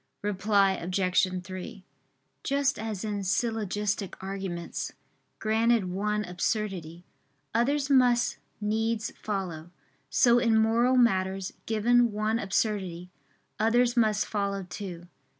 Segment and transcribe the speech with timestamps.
[0.23, 1.43] Reply Obj.
[1.43, 1.83] 3:
[2.43, 4.93] Just as in syllogistic arguments,
[5.37, 7.03] granted one absurdity,
[7.53, 9.69] others must needs follow;
[10.09, 13.11] so in moral matters, given one absurdity,
[13.59, 15.07] others must follow too.